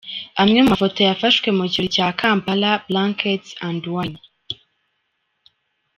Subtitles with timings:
[0.41, 4.19] Amwe mu mafoto yafashwe mu kirori cya Kampala Blankets and Wine.